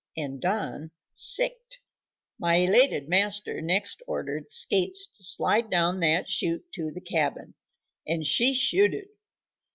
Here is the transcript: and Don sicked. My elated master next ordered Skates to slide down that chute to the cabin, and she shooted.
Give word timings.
and 0.17 0.41
Don 0.41 0.89
sicked. 1.13 1.77
My 2.39 2.55
elated 2.55 3.07
master 3.07 3.61
next 3.61 4.01
ordered 4.07 4.49
Skates 4.49 5.05
to 5.05 5.23
slide 5.23 5.69
down 5.69 5.99
that 5.99 6.27
chute 6.27 6.65
to 6.71 6.89
the 6.89 7.01
cabin, 7.01 7.53
and 8.07 8.25
she 8.25 8.55
shooted. 8.55 9.09